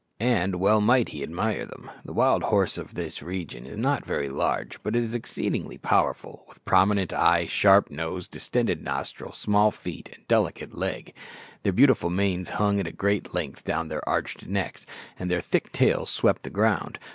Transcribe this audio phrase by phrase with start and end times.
[0.19, 1.91] And well might he admire them.
[2.03, 6.43] The wild horse of these regions is not very large, but it is exceedingly powerful,
[6.49, 11.13] with prominent eye, sharp nose, distended nostril, small feet, and a delicate leg.
[11.61, 14.87] Their beautiful manes hung at great length down their arched necks,
[15.19, 16.97] and their thick tails swept the ground.